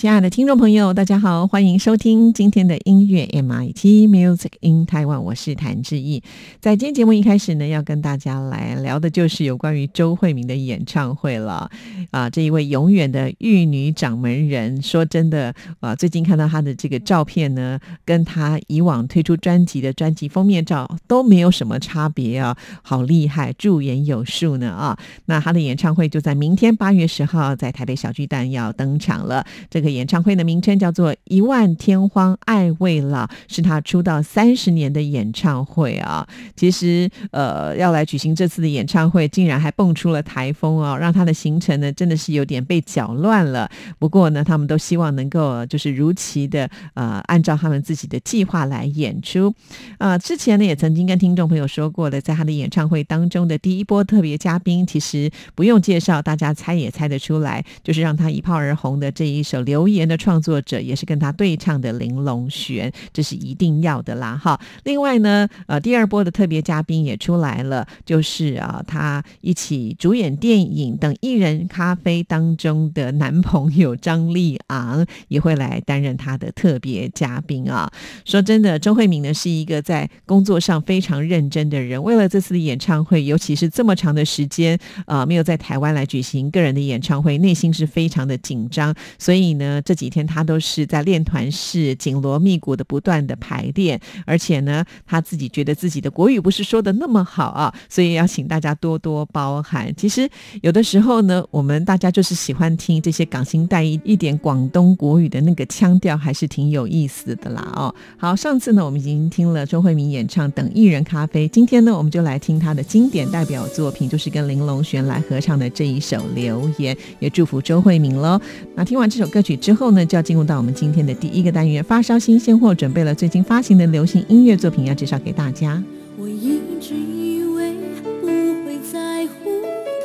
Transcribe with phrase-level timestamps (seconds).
[0.00, 6.22] 亲爱的听众朋友，大家好，欢迎收听今天的音乐 MIT Music in Taiwan，我是谭志毅。
[6.58, 11.70] 在今天节目一开始呢，要跟大家来聊的就是有关于周慧敏的演唱会了。
[12.12, 24.98] 啊，这一位永远的玉女掌门人，说真的啊，最近看到她的这个照片呢，跟她以往推出专辑的专辑封面照都没有什么差别啊，好厉害，驻颜有术呢啊。
[25.26, 29.89] 那她的演唱会就在明天八月十号在台北小巨蛋要登场了，这个。
[29.90, 36.26] 演唱会的名称叫做《一万天荒爱未老》，是他出道三十年的演唱会啊。
[36.56, 43.70] 其实，呃，要来举行这次的演唱会，竟然还蹦出了台风哦，让他的行程呢真的是有点被搅乱了。
[43.98, 49.52] 不过呢，他们都希望能够就是如期的呃，按照他们自己的计划来演出。
[49.98, 59.79] 啊，之前呢也曾经跟听众朋友说过的，在他的演唱会当中的第一波特别嘉宾，其实不用介绍，大家猜也猜得出来，就是让他一炮而红的这一首流。
[59.80, 64.60] 留言的创作者也是跟他对唱的玲珑璇，这是一定要的啦哈。
[64.84, 77.90] 另外呢，呃，第二波的特别嘉宾也出来了，就是啊，他一起主演电影等艺人咖啡当中的男朋友张立昂也会来担任他的特别嘉宾啊。
[78.26, 89.69] 说真的，周慧敏呢是一个在工作上非常认真的人，为了这次的演唱会，尤其是这么长的时间啊没有在台湾来举行个人的演唱会，内心是非常的紧张，所以呢。
[89.84, 99.94] 这几天他都是在练团式紧锣密鼓的不断的排练，而且呢，他自己觉得自己的国语不是说的那么好啊，所以要请大家多多包涵。
[99.96, 100.26] 其实
[100.62, 107.94] 有的时候呢，我们大家就是喜欢听这些港星带一一点广东国语的那个腔调，还是挺有意思的啦哦。
[108.16, 118.40] 好，上次呢我们已经听了周慧敏演唱《等艺人咖啡》，今天呢我们就来听他的经典代表作品，就是跟林隆璇来合唱的这一首《留言》，也祝福周慧敏喽。
[118.74, 119.50] 那听完这首歌曲。
[119.60, 125.82] 之后呢，就要进入到我们今天的第一个单元——发烧新鲜货，准备了最近发行的流行音乐作品，要介绍给大家。
[126.16, 127.74] 我一直以为
[128.22, 128.26] 不
[128.64, 129.50] 会在乎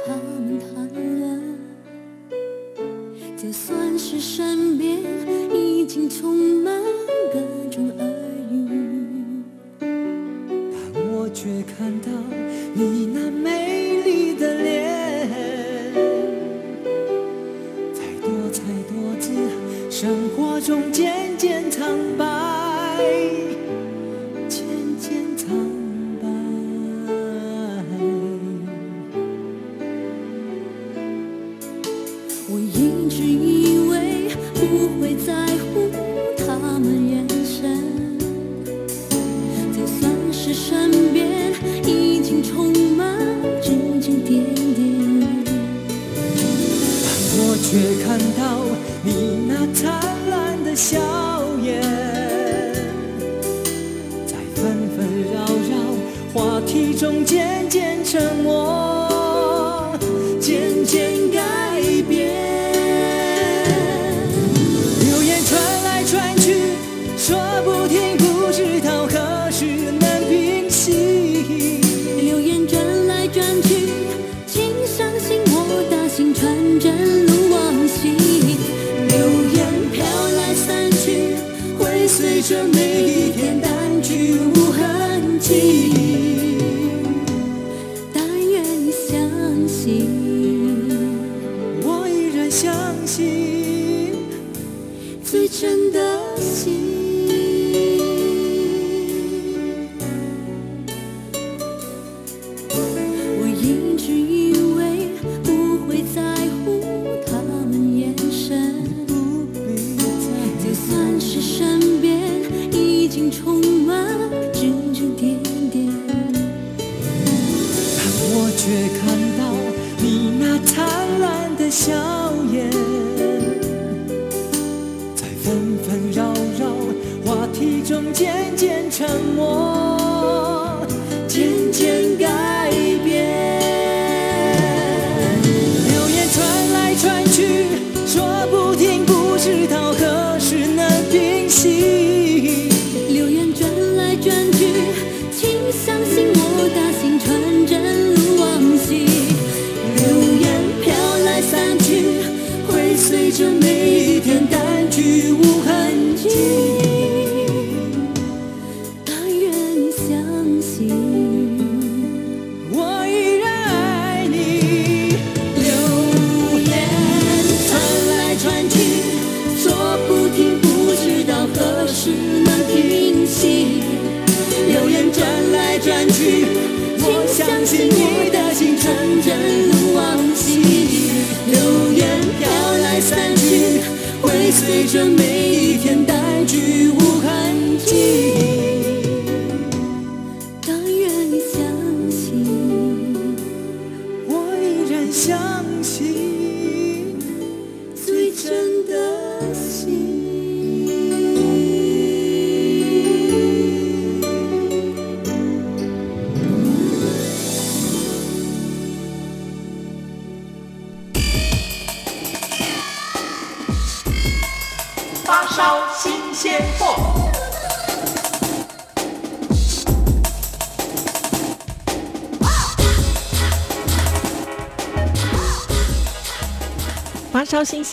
[0.05, 0.89] 他们谈
[1.19, 1.57] 论，
[3.37, 4.99] 就算是身边
[5.53, 6.73] 已经充满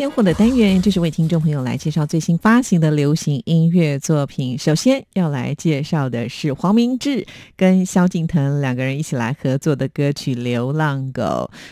[0.02, 4.58] 发烧新鲜货的单元，就是为听众朋友来介绍最新发行的流行音乐作品。
[4.58, 7.24] 首先要来介绍的是黄明志
[7.56, 11.22] 跟萧敬腾两个人一起来合作的歌曲《流浪狗》。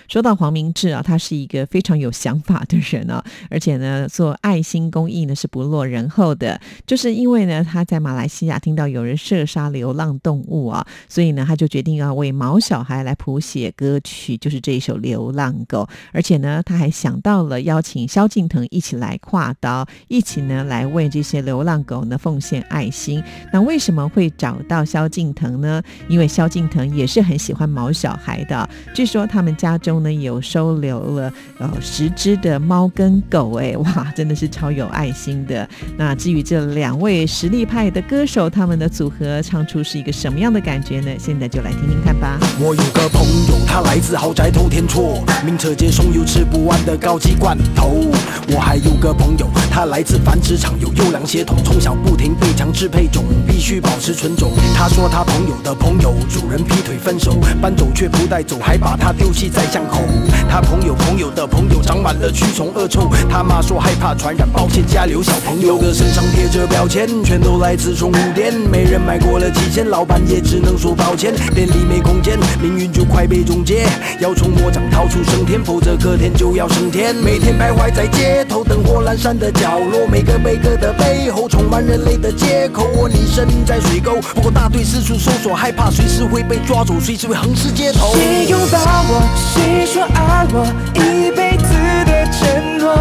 [0.09, 6.61] 说到黄明志啊，他是一个非常有想法的人啊，而且呢，做爱心公益呢是不落人后的。
[6.87, 15.81] 就是因为呢，他在马来西亚听到有人射杀流浪动物啊，所以呢，他就决定要为毛小孩来谱写歌曲，就是这一首《流浪狗》。
[16.13, 23.23] 而且呢，他还想到了邀请萧敬腾一起来跨刀，一起呢来为这些流浪狗呢奉献爱心。
[23.53, 25.83] 那为什么会找到萧敬腾呢？
[26.09, 35.69] 因为萧敬腾也是很喜欢毛小孩的，据说他们家中呢有收留了呃十只的猫跟狗，哎哇，真的是超有爱心的。
[35.97, 41.11] 那至于这两位实力派的歌手，他们的组合唱出是一个什么样的感觉呢？
[41.19, 42.39] 现在就来听听看吧。
[42.59, 48.10] 我有个朋友，他来自豪宅偷天厝，名车接送有吃不完的高级罐头。
[48.53, 54.53] 我还有个朋友，他来自繁殖场，有优良血统，从小不停被强制配种，必须保持纯种。
[54.75, 60.03] 他说他朋友的朋友主人劈腿分手，搬走却不带走，还把他丢弃在巷口。
[60.49, 73.87] 他朋友朋友的朋友长满了蛆虫恶臭，他妈说害怕传染，抱歉家里有小朋友的身上贴着标签，全都来自宠物店，没人买过了几千，老板也只能说抱歉，店里没空间，命运就快被终结，
[74.19, 77.15] 要从魔掌逃出升天，否则隔天就要升天。
[77.15, 82.87] 每天徘徊在街头，灯火阑珊的角落，每个每个的背后充满人类的借口。
[82.95, 88.13] 我你身在水沟，不过大队四处搜索，害怕随时会被抓走，随时会横尸街头。
[88.15, 89.23] 谁拥抱我？
[89.55, 90.67] 谁说爱我？
[90.95, 91.75] 一辈子
[92.07, 92.95] 的承诺，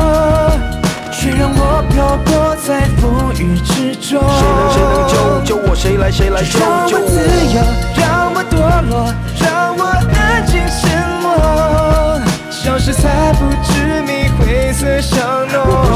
[1.12, 4.20] 却让我漂泊在风雨之中。
[4.20, 5.14] 谁能谁能救
[5.46, 5.76] 救我？
[5.76, 7.14] 谁来谁来救救让我自？
[7.56, 7.58] 由，
[7.96, 8.54] 让我堕
[8.90, 9.82] 落，让我
[10.14, 10.90] 安静沉
[11.22, 11.28] 默，
[12.50, 13.79] 消失在不知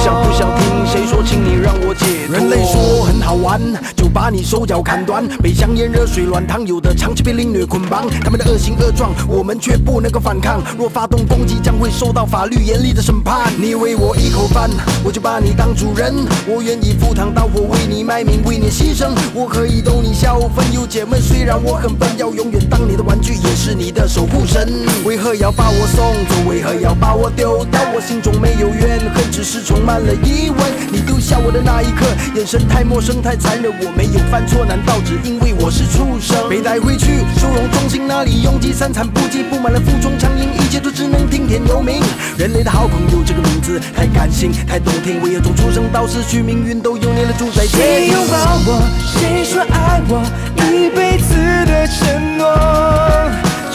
[0.03, 2.35] 想不想听谁说，请你让我解脱。
[2.35, 3.57] 人类说很好玩，
[3.95, 8.07] 就把你手脚砍断，被香烟、热水、软糖，有的长期被凌虐捆绑。
[8.23, 10.61] 他们的恶行恶状，我们却不能够反抗。
[10.77, 13.51] 若发动攻击，将会受到法律严厉的审判。
[13.57, 14.69] 你喂我一口饭，
[15.03, 16.13] 我就把你当主人。
[16.47, 19.09] 我愿意赴汤蹈火，为你卖命，为你牺牲。
[19.33, 21.19] 我可以逗你笑，分忧解闷。
[21.19, 24.71] 虽然我很笨，要永远当你的玩具，也是你的守护神。
[25.03, 26.49] 为何要把我送走？
[26.49, 27.81] 为何要把我丢掉？
[27.95, 30.59] 我心中没有怨恨，只是充满了疑问。
[30.91, 33.71] 你笑我的那一刻，眼神太陌生，太残忍。
[33.79, 36.49] 我没有犯错，难道只因为我是畜生？
[36.49, 42.03] 被带回去收容中心，那里拥挤，三餐不济，布满了负重苍蝇，一切都只能听天由命。
[42.37, 45.21] 人类的好朋友这个名字太感性，太动听。
[45.21, 48.09] 我也从出生到死去，命运都由你来主宰谁？
[48.11, 48.83] 拥抱我？
[49.15, 50.21] 谁说爱我？
[50.59, 52.51] 一辈子的承诺，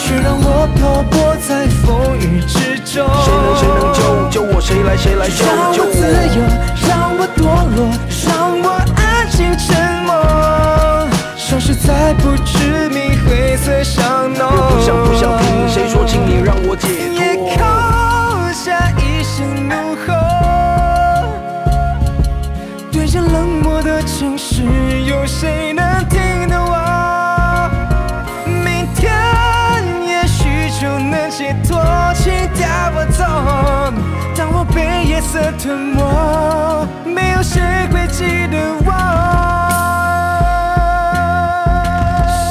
[0.09, 3.07] 却让我漂泊在风雨之中。
[3.23, 4.00] 谁能谁能救
[4.31, 4.59] 救我？
[4.59, 6.00] 谁来谁来救让救我自
[6.35, 6.41] 由？，
[6.88, 7.45] 让我堕
[7.77, 7.93] 落，
[8.27, 9.69] 让我安静沉
[10.07, 10.11] 默，
[11.37, 14.68] 消失在不知名灰色巷弄。
[35.38, 36.02] 被夜色吞没，
[37.04, 37.61] 没有谁
[37.92, 38.90] 会记得我。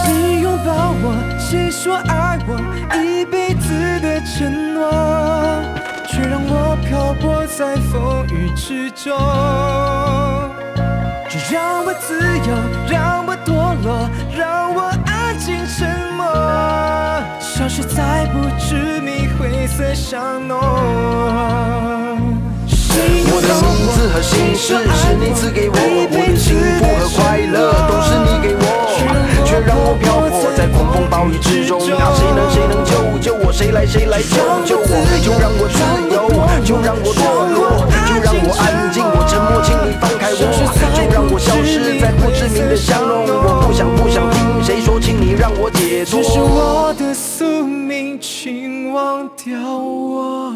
[0.04, 1.14] 谁拥抱我？
[1.38, 2.58] 谁说爱我？
[2.96, 4.90] 一辈子的承诺，
[6.08, 9.18] 却让我漂泊在风雨之中。
[11.30, 12.56] 就让我自由，
[12.90, 16.26] 让我堕落，让我安静沉默，
[17.40, 21.97] 消失在不知名灰色巷弄。
[23.62, 28.64] 名字和姓氏是你赐给我，我的幸福和快乐都是你给我，
[29.46, 31.80] 却让我漂泊在狂风暴雨之中。
[31.80, 33.52] 啊，谁能谁能救救我？
[33.52, 34.86] 谁来谁来救救我？
[35.24, 35.80] 就让我自
[36.14, 36.30] 由，
[36.64, 37.22] 就让我堕
[37.54, 39.96] 落，就让我安静，我沉默，请你。
[40.00, 40.42] 放开我，
[40.96, 43.26] 就让我消失在不知名的巷弄。
[43.26, 45.28] 我不想不想听谁说，请你。
[45.38, 46.30] 让我解脱只。
[46.30, 50.47] 是我的宿命，请忘掉我。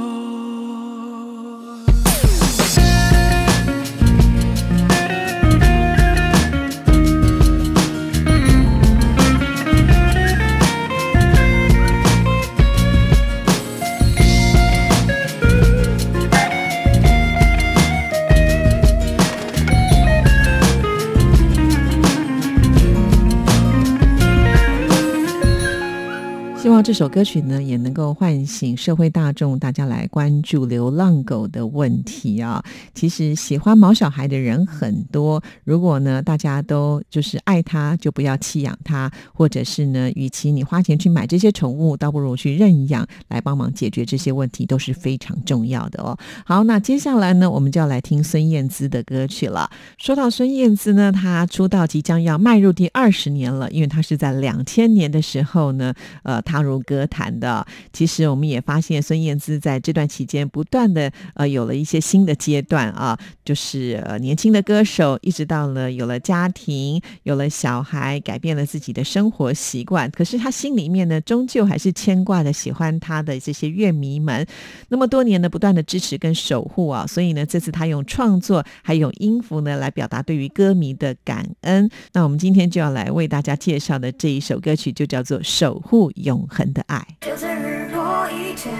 [26.91, 32.61] 这首歌曲呢，也能够唤醒社会大众，大家来关注流浪狗的问题啊。
[32.93, 46.17] 其实喜欢毛小孩的人很多，如果呢大家都就是爱它，就不要弃养它，或者是呢，与其你花钱去买这些宠物，倒不如去认养来帮忙解决这些问题，都是非常重要的哦。
[46.45, 49.71] 好，那接下来呢，我们就要来听孙燕姿的歌曲了。
[49.97, 55.93] 说到孙燕姿呢，她出道即将要迈入第二十年了，因为她是在两千年的时候呢，
[56.23, 57.65] 呃，踏入歌坛的。
[57.93, 70.09] 其实我们也发现孙燕姿在这段期间不断的呃有了一些新的阶段啊，就是呃年轻的歌手，一直到了有了家庭，有了小孩，改变了自己的生活习惯。
[70.11, 74.45] 可是她心里面呢，终究还是牵挂的喜欢她的这些乐迷们。
[74.89, 81.89] 那么多年的不断的支持跟守护啊，所以呢，这次他用创作还有音符呢来表达对于歌迷的感恩。
[82.13, 86.97] 那我们今天就要来为大家介绍的这一首歌曲，就叫做《守护永恒的爱》。
[87.25, 88.73] 就在日落以前，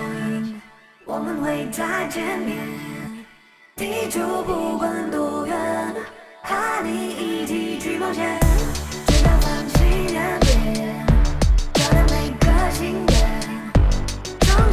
[1.05, 2.57] 我们会再见面。
[3.75, 5.57] 地球不管多远，
[6.43, 8.39] 和你一起去冒险。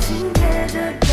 [0.00, 0.32] 心。
[0.32, 1.07] 贴着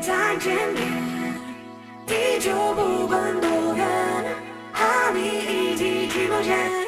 [0.00, 0.82] 再见面
[2.06, 3.86] 地球不管多远
[4.72, 6.81] 和你一起去冒险。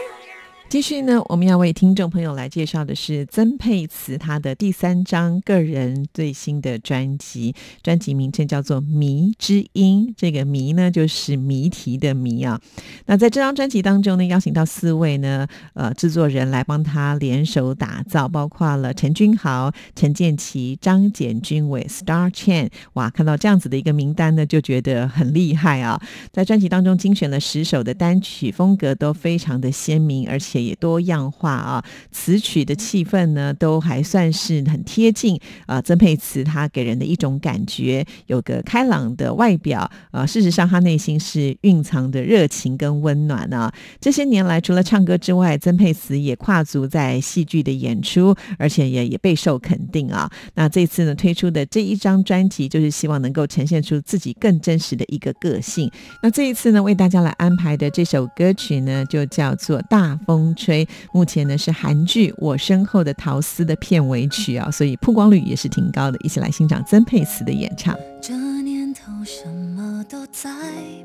[0.70, 10.08] 继续呢，我们要为听众朋友来介绍的是曾沛慈她的第三张个人最新的专辑，专辑名称叫做《谜之音》。
[10.16, 12.60] 这个“谜”呢，就是谜题的“谜”啊。
[13.06, 22.68] 那在这张专辑当中呢，邀请到四位呢，呃，制作人来帮他联手打造，包括了陈君豪、陈建奇、张简君伟、Star Chan。
[22.94, 26.02] 哇，看到这样子的一个名单呢，就觉得很厉害啊。
[26.32, 30.63] 在专辑当中精选了十首的单曲，风格都非常的鲜明，而且。
[30.64, 35.80] 也多样化啊，词曲的气氛呢，都还算是很贴近啊。
[35.80, 43.72] 曾沛慈她给人的一种感觉，有个开朗的外表啊，事实上她内心是蕴藏的热情跟温暖啊。
[44.00, 50.30] 这些年来，除了唱歌之外，曾沛慈也跨足在戏剧的演出，而且也也备受肯定啊。
[50.54, 55.90] 那这次呢，推出的这一张专辑，就是希望能够呈现出自己更真实的一个个性。
[56.22, 60.43] 那这一次呢，为大家来安排的这首歌曲呢，就叫做《大风》。
[60.44, 66.18] 风吹，目前呢是韩剧《我身后的桃丝》的片尾曲啊，所以曝光率也是挺高的。
[66.22, 67.96] 一起来欣赏曾沛慈的演唱。
[68.20, 70.50] 这年头什么都在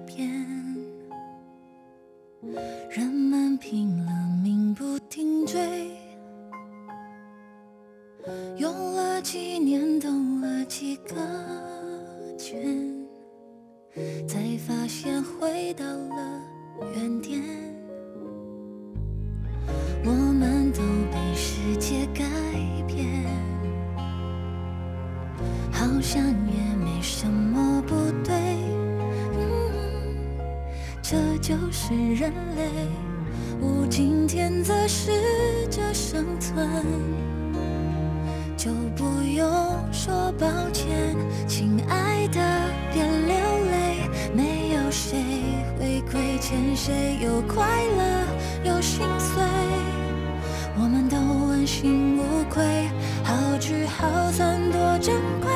[0.05, 0.29] 变，
[2.89, 4.11] 人们拼了
[4.43, 5.89] 命不停追，
[8.57, 10.09] 用了几年兜
[10.41, 11.15] 了几个
[12.37, 12.59] 圈，
[14.27, 16.41] 才发现回到了
[16.93, 17.68] 原点。
[26.11, 27.93] 想也没什么不
[28.23, 28.33] 对。
[29.37, 29.45] 嗯
[31.03, 32.67] 这就是人类，
[33.61, 35.11] 无尽天择适
[35.69, 36.67] 者生存，
[38.57, 39.47] 就不用
[39.91, 41.15] 说抱歉，
[41.47, 42.39] 亲爱的，
[42.91, 43.35] 别流
[43.69, 45.23] 泪，没有谁
[45.79, 49.43] 会亏欠谁，有快乐，有心碎。
[50.75, 51.17] 我们都
[51.49, 52.89] 问心无愧，
[53.23, 55.51] 好聚好散多珍贵，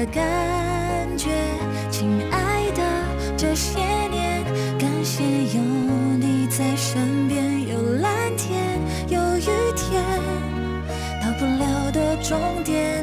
[0.00, 1.28] 的感觉，
[1.90, 2.82] 亲爱的，
[3.36, 4.42] 这些年
[4.78, 5.60] 感谢有
[6.18, 9.44] 你在身边，有蓝天，有雨
[9.76, 10.02] 天，
[11.20, 12.99] 到不了的终点，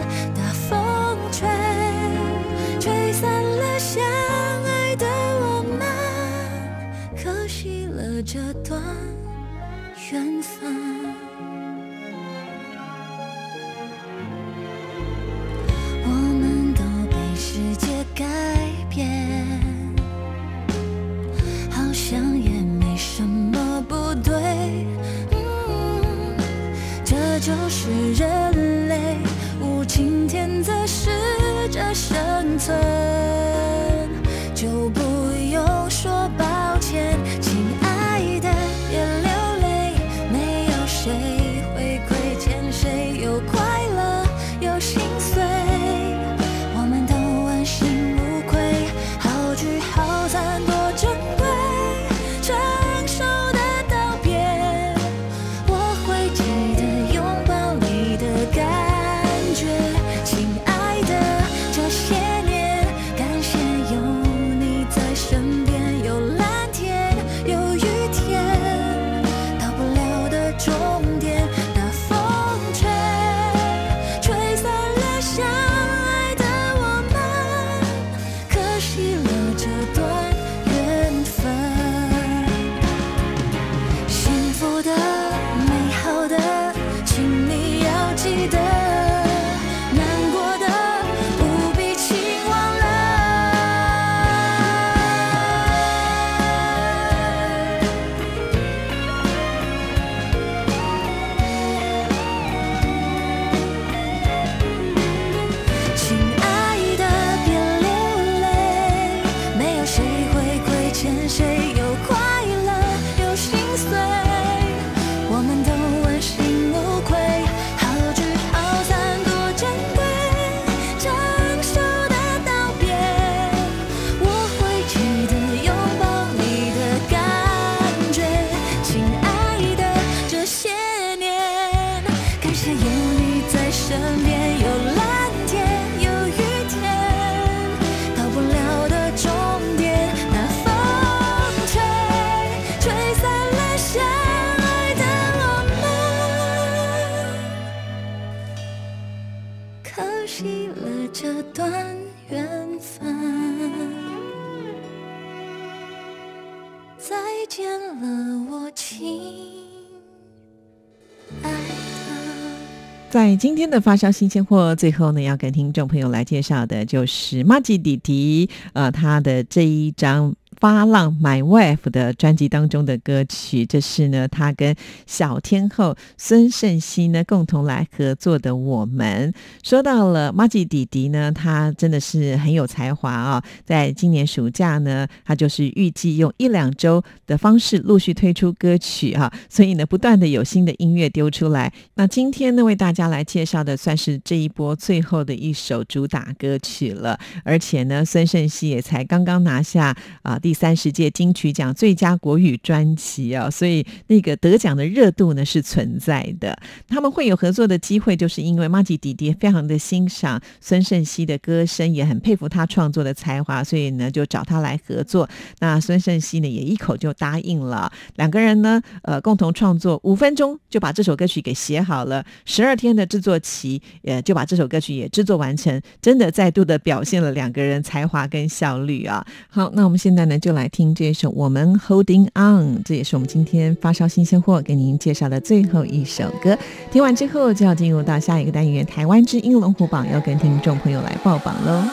[163.38, 170.34] 今天的发烧新鲜货，最后呢，要跟听众朋友来介绍的就是马吉弟弟，呃，他的这一张。
[170.60, 178.56] 发浪 My Wife 的专辑当中的歌曲，这是呢他跟小天后孙盛熙呢共同来合作的。
[178.56, 179.32] 我们
[179.64, 183.44] 说到了 m a g i 弟弟呢，他真的是很有才华啊！
[183.64, 191.72] 在今年暑假呢，他就是预计用一两周的方式陆续推出歌曲哈，所以呢，不断的有新的音乐丢出来。
[191.94, 200.40] 那今天呢，为大家来介绍的算是这一波最后的一首主打歌曲了，而且呢，孙盛熙也才刚刚拿下啊。
[200.48, 206.58] 第三十届金曲奖最佳国语专辑啊，所以那个得奖的热度呢是存在的。
[206.88, 215.28] 他们会有合作的机会，就是因为马吉弟弟非常的欣赏孙盛熙的歌声，也很佩服他创作的才华，所以呢就找他来合作。
[215.60, 217.92] 那孙盛熙呢也一口就答应了。
[218.16, 229.28] 两个人呢，呃，共同创作五分钟就把这首歌曲给写好了，十二天的制作期，呃，就把这首歌曲也制作完成，真的再度的表现了两个人才华跟效率啊。
[229.50, 230.37] 好，那我们现在呢？
[230.40, 236.58] 就来听这首《我们 Holding On》，这也是我们今天发烧新鲜货给您介绍的最后一首歌。
[236.92, 241.84] 听完之后，就要进入到下一个单元——台湾之音龙虎榜，要跟听众朋友来报榜喽。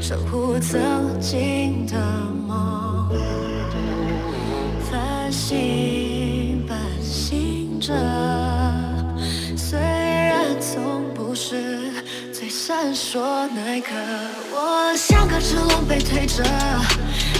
[0.00, 0.76] 守护走
[1.20, 1.96] 进的
[2.48, 3.08] 梦，
[4.90, 7.94] 繁星伴行着，
[9.56, 11.89] 虽然从不是
[12.62, 13.94] 闪烁那一刻，
[14.52, 16.44] 我像个只龙被推着。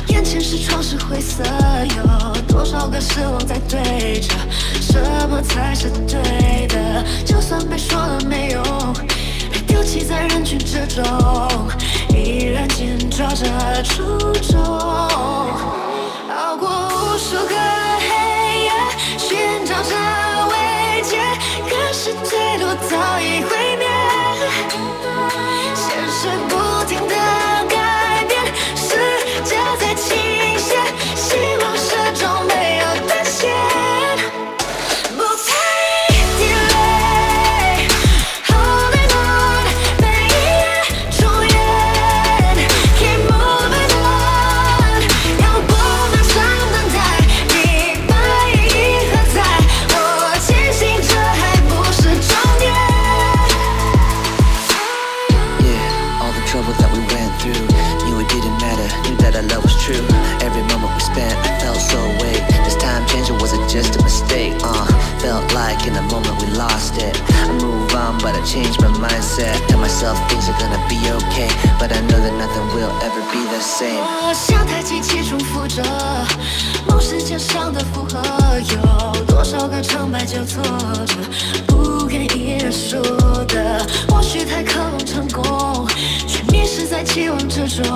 [0.08, 1.44] 眼前是窗是灰色，
[1.94, 4.34] 有多少个失望在对着？
[4.80, 7.04] 什么才是对的？
[7.26, 8.64] 就算被说了没用，
[9.52, 11.04] 被丢弃在人群之中，
[12.16, 14.58] 依然紧抓着初衷。
[16.30, 17.54] 熬过无数个
[18.08, 18.72] 黑夜，
[19.18, 19.94] 寻找着
[20.48, 21.18] 慰藉，
[21.68, 23.69] 可是退路早已毁
[69.40, 71.48] said i tell myself things are gonna be okay.
[71.78, 73.96] But I know that nothing will ever be the same.
[73.96, 75.82] 我像台机器重复着
[76.86, 78.20] 梦时间上的负荷，
[78.60, 80.62] 有多少个成败纠错
[81.06, 81.14] 着，
[81.66, 83.00] 不愿意认输
[83.46, 83.86] 的。
[84.08, 85.88] 或许太渴望成功，
[86.26, 87.86] 却迷失在期望之中。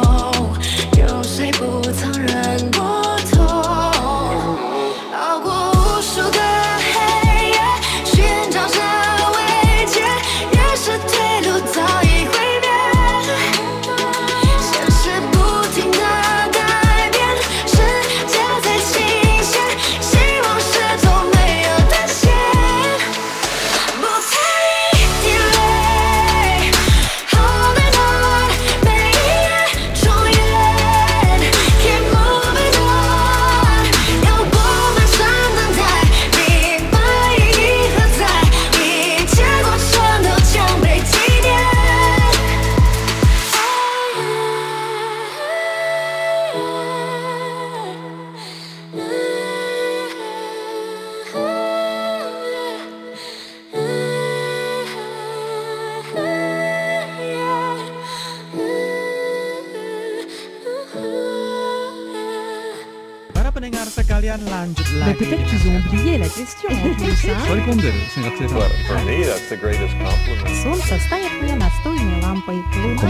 [68.13, 68.71] hein.
[68.87, 70.55] For me, that's the greatest compliment.
[70.63, 72.63] Солнце станет мне настольной лампой.
[72.83, 73.09] Луна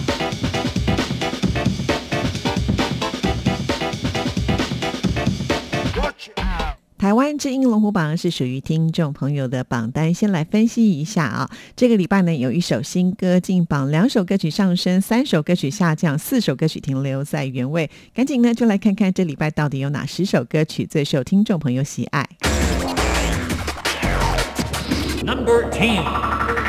[7.01, 11.49] 台湾之音龙虎榜是属于听众朋友的榜单，先来分析一下啊。
[11.75, 17.89] 这个礼拜呢，有一首新歌进榜，两首歌曲上升，三首歌曲下降，四首歌曲停留在原位。
[18.13, 22.29] 赶紧呢，就来看看这礼拜到底有哪十首歌曲最受听众朋友喜爱。
[25.25, 26.60] Number Ten。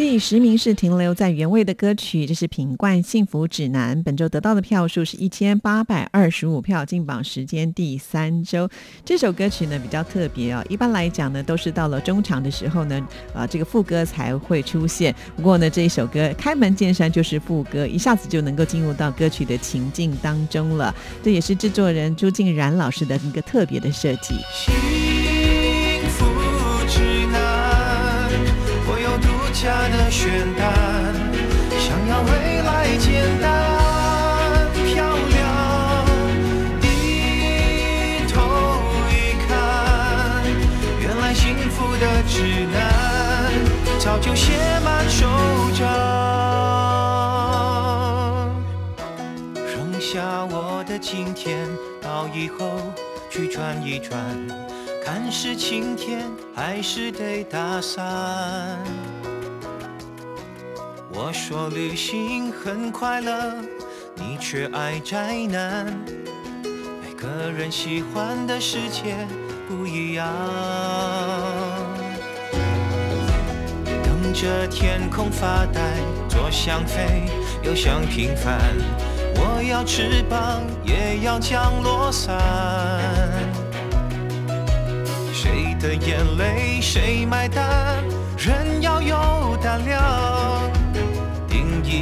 [0.00, 4.02] 第十名是停留在原位的歌曲，这是品冠幸福指南。
[4.02, 8.66] 本周得到的票数是一千八百二十五票，进榜时间第三周。
[9.04, 15.14] 这首歌曲呢比较特别哦，一般来讲呢都是到了中场的时候呢，啊这个副歌才会出现。
[15.36, 20.94] 不过呢这一首歌开门见山就是副歌，一下子就能够进入到歌曲的情境当中了。
[21.22, 24.34] 这也是制作人朱静然老师的一个特别的设计。
[29.62, 30.72] 家的选单，
[31.78, 33.52] 想要未来简单
[34.72, 36.06] 漂亮。
[36.80, 36.86] 低
[38.32, 38.40] 头
[39.10, 39.12] 一
[39.46, 39.52] 看，
[41.02, 42.80] 原来幸福的指南
[43.98, 45.28] 早就写满手
[45.78, 45.84] 掌。
[49.68, 51.68] 剩下我的今天
[52.00, 52.80] 到以后
[53.28, 54.18] 去转一转，
[55.04, 56.22] 看是晴天
[56.54, 58.02] 还是得打伞。
[61.12, 63.54] 我说旅行很快乐，
[64.14, 65.86] 你却爱宅男。
[67.02, 69.16] 每个人喜欢的世界
[69.68, 70.26] 不一样。
[74.04, 75.80] 等着天空发呆，
[76.28, 77.24] 左想飞，
[77.64, 78.60] 右想平凡。
[79.34, 82.38] 我要翅膀，也要降落伞。
[85.32, 88.04] 谁的眼泪谁买单？
[88.38, 90.79] 人要有胆量。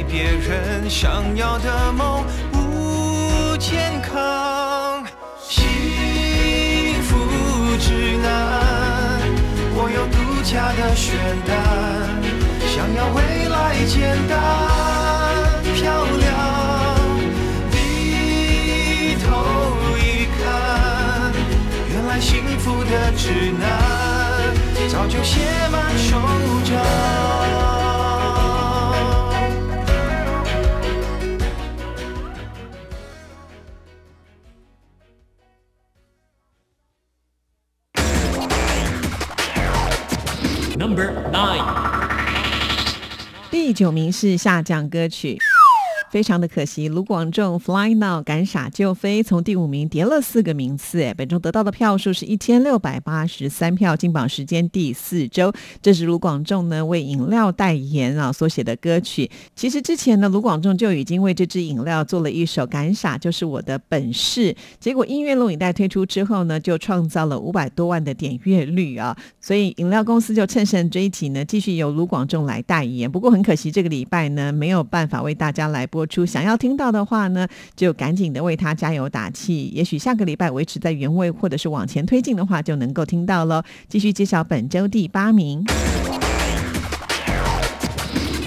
[0.07, 5.03] 别人想要的梦不健康，
[5.39, 5.65] 幸
[7.03, 7.17] 福
[7.79, 8.27] 指南，
[9.73, 11.49] 我有独家的选单，
[12.67, 13.55] 想要未来
[13.87, 14.31] 简单
[15.73, 16.27] 漂亮，
[17.71, 17.73] 低
[19.25, 19.27] 头
[19.97, 21.33] 一看，
[21.91, 23.63] 原来幸福的指南
[24.87, 25.39] 早就写
[25.71, 26.09] 满手
[26.65, 27.78] 掌。
[43.51, 45.37] 第九名是下降歌曲。
[46.11, 51.03] 非常的可惜，卢广仲《Fly Now》敢傻就飞，从第五名跌了四个名次。
[51.03, 55.53] 哎，本周得到的票数是一千六百八十三票，进榜时间第四周。
[55.83, 59.29] 这是卢广仲呢为饮料代言啊所写的歌曲。
[59.55, 64.51] 其实之前呢，卢广仲就已经为这支饮料做了一首《敢傻就是我的本事》。
[64.79, 69.15] 结果音乐录影带推出之后呢，就创造了五百多万的点阅率啊。
[69.39, 73.11] 所以饮料公司就趁胜追击呢，继续由卢广仲来代言。
[73.11, 75.98] 不过很可惜，这个礼拜呢没有办法为大家来播。
[75.99, 79.65] 播出想要听到的话呢，就赶紧的为他加油打气。
[79.75, 83.61] 也许下个礼拜维持在原位，或者是往前推进的话，就能够听到喽。
[83.89, 85.61] 继续介绍本周第八名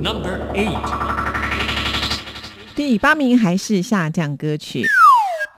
[0.03, 0.81] ，Number Eight，
[2.75, 4.87] 第八名还是下降歌曲。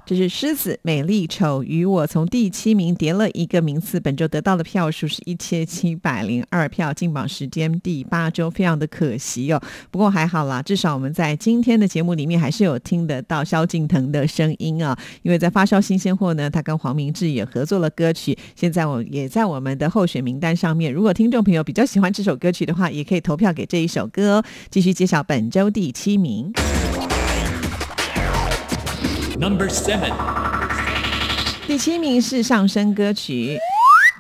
[0.07, 9.59] 这是狮子美丽丑与我从第七名跌了一个名次，本周得到的票数是一千七百零二票，进榜时间第八周，非常的可惜哦。
[9.91, 14.95] 不过还好啦，至少我们在今天的节目里面还是有听得到萧敬腾的声音啊。
[15.23, 20.93] 因为在发烧新鲜货呢，他跟黄明志也合作了歌曲，现在我也在我们的候选名单上面。
[20.93, 24.45] 如果听众朋友比较喜欢这首歌曲的话，也可以投票给这一首歌哦。
[24.71, 26.53] 继续介绍本周第七名。
[29.45, 30.11] Number seven，
[31.67, 33.59] 第七名是上升歌曲。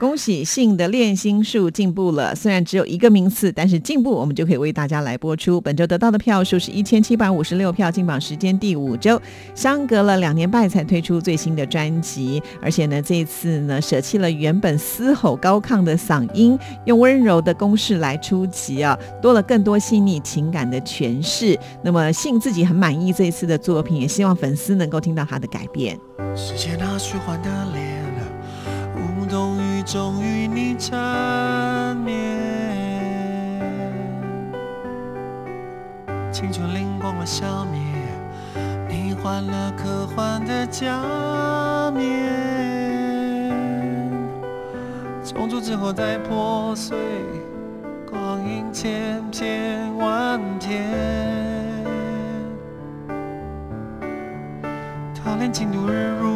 [0.05, 5.59] 恭喜信的练心术进步了，虽然只有一个名次，但是进步我们就可以为大家来播出。
[5.59, 9.19] 本周得到的票数是一千七百五十六票，进榜时间第五周，
[9.55, 21.59] 相隔了两年半才推出最新的专辑，而且呢，这一次呢，舍弃了原本嘶吼高亢的嗓音，用温柔的公式来出击啊，多了更多细腻情感的诠释。
[21.83, 25.99] 那么信自己很满意这一次的作品，也希望粉丝能够听到他的改变。
[26.37, 28.04] 世界那虚幻的脸，
[29.85, 32.15] 终于衷与你缠绵。
[36.33, 37.81] 青春灵光了消灭，
[38.89, 41.01] 你换了科幻的假
[41.93, 42.33] 面。
[45.25, 46.97] 重组之后再破碎，
[48.11, 50.83] 光阴千千万天。
[55.15, 56.34] 他连进度日如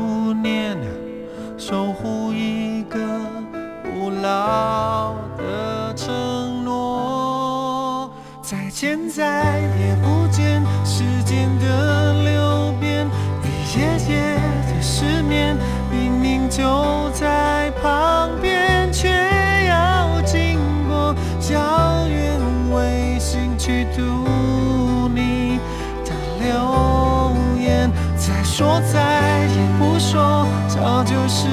[28.59, 31.47] 说再也不说，早就是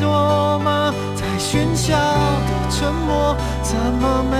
[0.00, 0.92] 多吗？
[1.16, 4.36] 太喧嚣的沉默，怎么没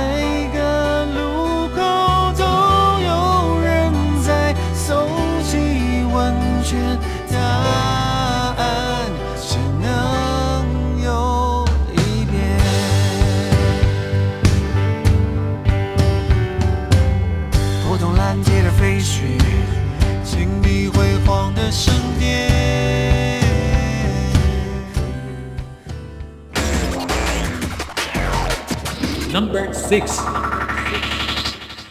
[29.88, 30.20] six，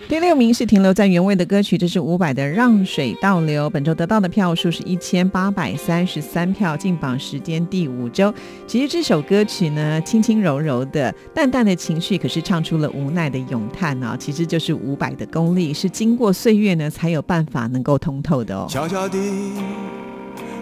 [0.07, 3.65] 第六名是停留在原位的歌曲，这是伍佰的《让水倒流》。
[3.71, 8.31] 本周得到的票数是一千八百三十三票，进榜时间第五周。
[8.67, 14.15] 其实这首歌曲呢，轻轻柔柔的、淡淡的情绪，可是唱出了无奈的咏叹啊。
[14.15, 18.67] 其实就是伍佰的功力，是经过岁月呢，才有办法能够通透的哦。
[18.69, 19.17] 悄悄地，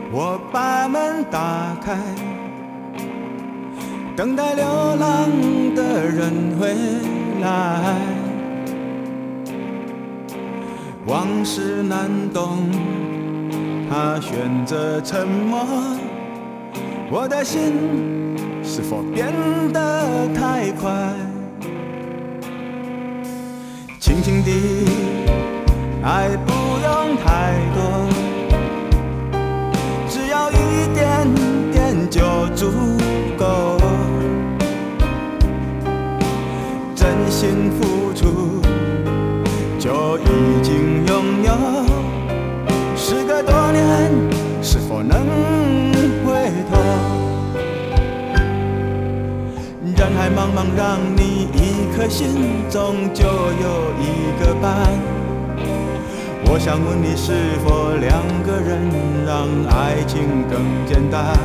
[0.09, 1.97] 我把门打开，
[4.15, 5.29] 等待流浪
[5.75, 6.73] 的人回
[7.45, 7.95] 来。
[11.05, 12.67] 往事难懂，
[13.87, 15.63] 他选择沉默。
[17.11, 17.73] 我的心
[18.63, 19.31] 是否变
[19.71, 20.89] 得太快？
[23.99, 24.51] 轻轻地，
[26.03, 27.79] 爱不用太多，
[50.35, 54.91] 茫茫，让你一颗心，终究有一个伴。
[56.47, 57.31] 我想问你，是
[57.63, 58.91] 否两个人
[59.25, 61.37] 让爱情更简单？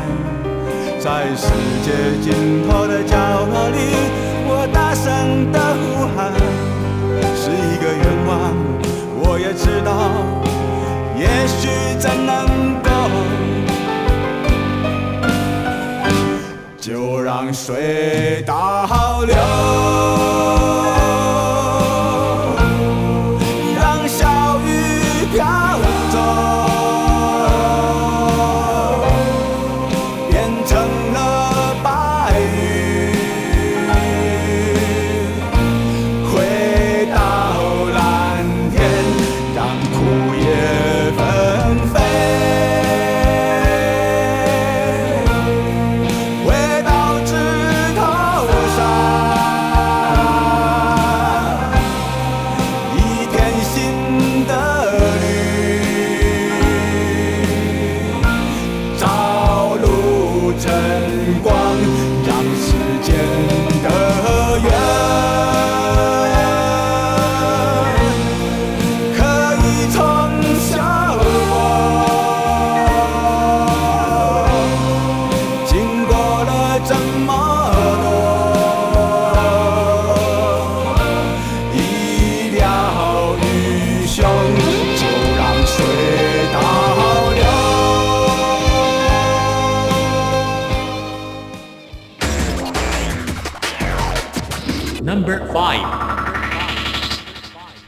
[0.98, 1.46] 在世
[1.84, 3.78] 界尽头的角落里，
[4.48, 6.34] 我大声的呼喊，
[7.36, 8.52] 是一个愿望。
[9.22, 10.10] 我也知道，
[11.16, 12.69] 也许真能
[17.52, 19.36] 水倒流，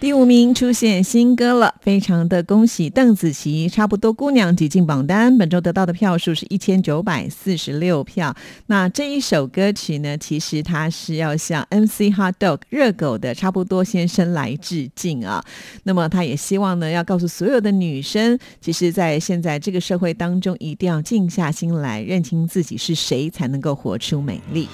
[0.02, 8.34] 第五名出现新歌了，非常的恭喜邓紫棋，差不多姑娘挤进榜单，本周得到的票数是一千九百四十六票。
[8.66, 15.44] 那这一首歌曲呢，其实它是要向 MC Hot Dog 热狗的差不多先生来致敬啊。
[15.84, 24.66] 那么他也希望呢，要告诉所有的女生，其实，在现在这个社会当中，一定要静下心来，认清自己是谁，才能够活出美丽。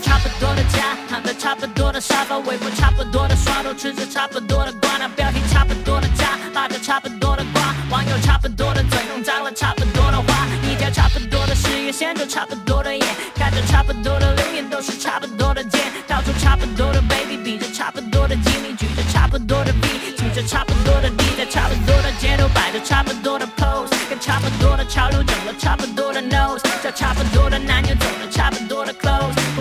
[0.00, 28.28] 差不多的家，躺在差不多的沙发，微博差不多的刷都，吃着差不多的瓜，那标题差不多的家，骂着差不多的瓜，网友差不多的嘴，弄脏了差不多的话，一条差不多的事业线，着差不多的眼，看着差不多的留言，都是差不多的贱，到处差不多的 baby，比着差不多的吉米，举着差不多的 B，举着差不多的 D，在差不多的街头摆着差不多的 pose，跟差不多的潮流整了差不多的 nose，叫差不多的男友走了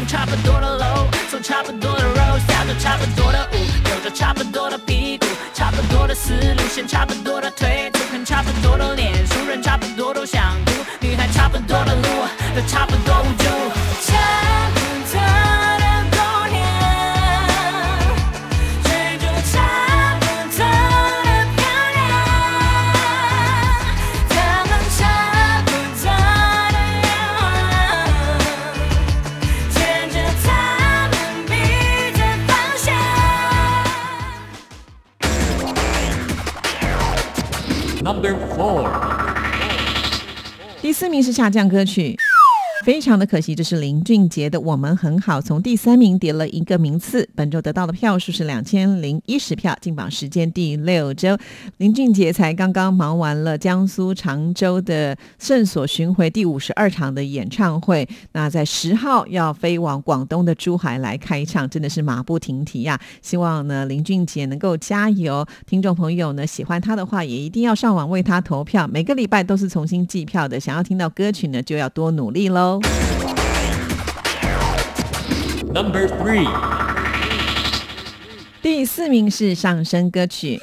[0.07, 3.55] 差不多的楼，走差不多的 rose，跳着差不多的舞，
[3.89, 7.26] 有着差不多的屁股，差不多的思路先，差不多
[41.37, 42.17] 下降歌曲。
[42.87, 47.27] 非常的可惜，这是林俊杰的《我们很好》，从第三名跌了一个名次。
[47.35, 51.37] 本周得到的票数是两千零一十票，进榜时间第六周。
[51.79, 68.87] 林俊杰才刚刚忙完了江苏常州的圣所巡回第五十二场的演唱会，那在十号要飞往广东的珠海来开唱，真的是马不停蹄呀、希望呢林俊杰能够加油，听众朋友呢喜欢他的话，也一定要上网为他投票。
[68.87, 72.76] 每个礼拜都是重新计票的，想要听到歌曲呢，就要多努力喽。
[75.73, 76.47] Number three，
[78.61, 80.59] 第四名是上升歌曲。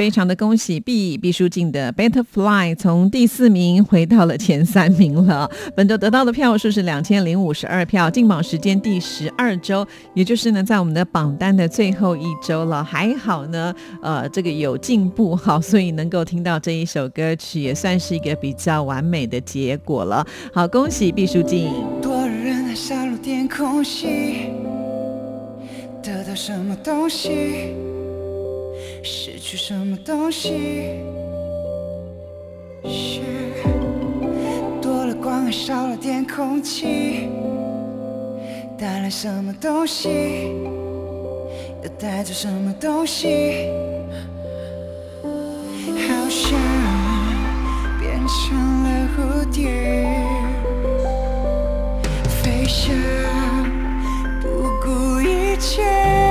[0.00, 5.46] 非常的恭喜毕毕书尽的《Butterfly》从第四名回到了前三名了。
[5.76, 12.82] 本周得到的票数是两千零五十二票，进榜时间第十二周，也就是呢在我们的榜单的最后一周了。
[12.82, 20.26] 还好呢，呃，这个有进步好，所以能够听到这一首歌曲，也算是一个比较完美的结果了。
[20.50, 21.70] 好，恭喜毕书尽。
[22.00, 23.84] 多人还少了点空，
[26.02, 27.74] 得到什么东西，
[29.02, 31.00] 失去什么东西。
[32.84, 33.20] 是
[34.80, 37.28] 多了光还少了点空气，
[38.78, 40.08] 带来什么东西，
[41.82, 43.68] 又带走什么东西。
[45.22, 46.58] 好像
[47.98, 49.18] 变成了蝴
[49.50, 49.68] 蝶。
[52.28, 52.94] 飞翔，
[54.40, 54.46] 不
[54.82, 56.29] 顾一切。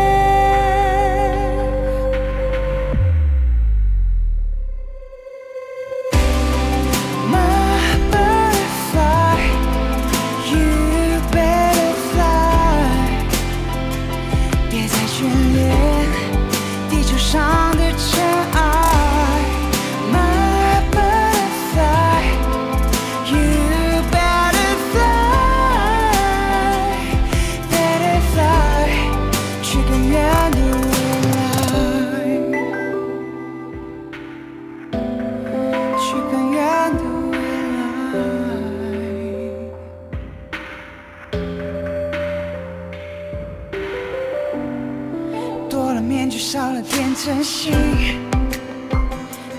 [46.52, 47.74] 少了点真心，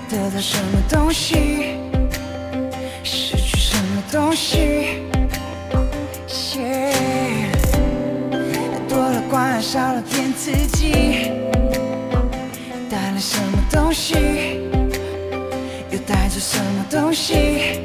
[0.08, 1.76] 得到什么东西？
[3.04, 5.04] 失去什么东西
[8.88, 11.30] 多了关爱，少了点自己，
[12.90, 14.16] 带来什么东西？
[15.92, 17.82] 又带走什么东西？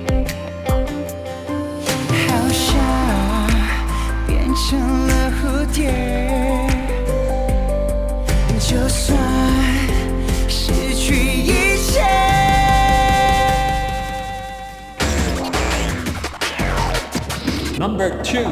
[18.06, 18.45] Number two。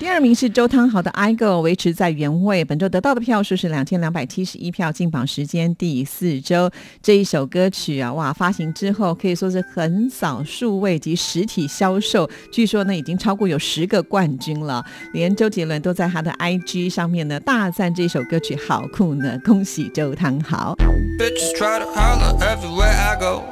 [0.00, 2.64] 第二名是周汤豪的《I Go》，维持在原位。
[2.64, 6.68] 本周得到的票数是两千两百七十一票，进榜时间第四周。
[7.00, 14.84] 这一首歌曲啊，哇，发行之后可以说是横扫数位及实体销售，据说呢已经超过有十个冠军了。
[15.12, 20.76] 连周杰伦都在他的 IG 上面呢大赞这首歌曲好酷呢，恭喜周汤豪。
[21.18, 23.44] Bitches try to holler everywhere I go.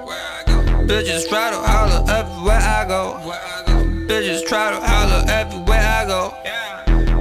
[4.12, 6.34] Bitches try to holler everywhere I go.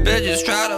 [0.04, 0.78] Bitches try to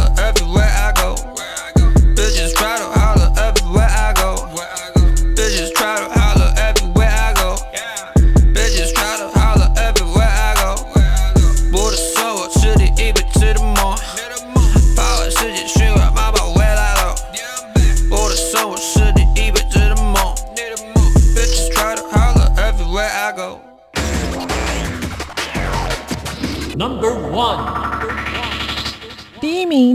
[27.31, 27.80] one。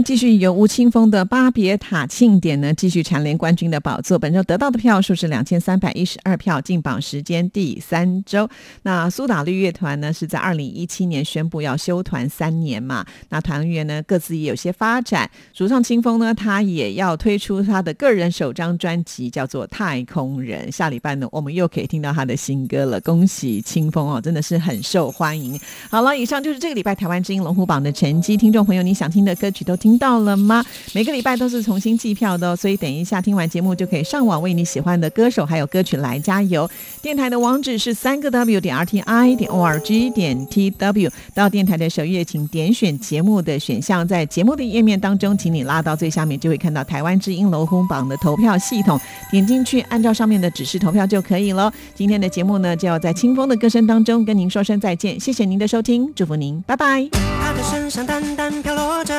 [0.03, 4.17] 继续由吴青峰的《巴别塔庆典》呢，继续蝉联冠军的宝座。
[4.17, 8.49] 本周得到的票数是两千三百一十二票，进榜时间第三周。
[8.81, 13.05] 那苏打绿乐团呢，是在二零一七年宣布要休团三年嘛？
[13.29, 15.29] 那团员呢各自也有些发展。
[15.53, 20.67] 主唱清风呢，他也要推出他的个人首张专辑，叫做《太空人》。
[20.71, 22.99] 下礼拜呢，我们又可以听到他的新歌了。
[23.01, 25.59] 恭喜清风哦，真的是很受欢迎。
[25.91, 28.35] 好了，以上就是这个礼拜台湾之音龙虎榜的成绩。
[28.35, 30.63] 听众朋友，你想听的歌曲都听到了吗？
[30.93, 36.67] 每个礼拜都是重新计票的哦，所以等一下听完节目就可以上网为你喜欢的歌手还有歌曲来加油。
[37.01, 41.11] 电台的网址是三个 W 点 R T I 点 O R G 点 T W。
[41.33, 48.97] 到电台的首页，请点选节目的选项，在节目的页面当中，请你拉到最下面，就会看到台湾之音龙虎榜的投票系统，
[49.29, 51.71] 点进去，按照上面的指示投票就可以了。
[51.93, 57.07] 今天的节目呢，就要在清风的歌声当中跟您说声再见，谢谢您的收听，祝福您，拜拜。
[57.41, 59.13] 他的身上淡淡飘落着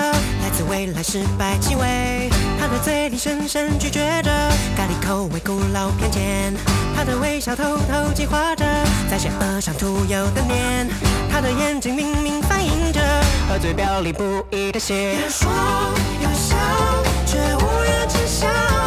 [0.49, 4.31] 来自未来失败气味，他的嘴里深深咀嚼着
[4.75, 6.55] 咖喱口味古老偏见，
[6.97, 8.65] 他的微笑偷偷计划着
[9.11, 10.89] 在邪恶上涂有的脸，
[11.31, 13.01] 他的眼睛明明反映着
[13.47, 15.17] 和嘴表里不一的血。
[15.19, 15.51] 别说
[16.23, 16.57] 有笑，
[17.27, 18.78] 却无人知晓。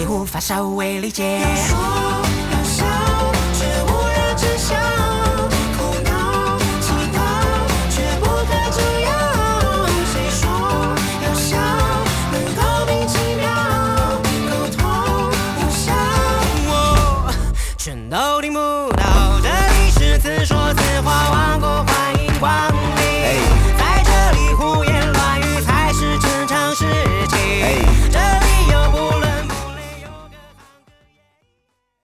[0.00, 1.40] 已无法稍微理解。
[1.54, 2.84] 说要笑，
[3.52, 4.74] 却无人知晓。